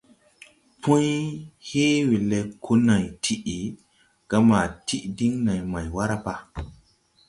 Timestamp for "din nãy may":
5.17-5.87